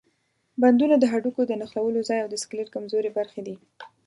[0.61, 3.55] بندونه د هډوکو د نښلولو ځای او د سکلیټ کمزورې برخې دي.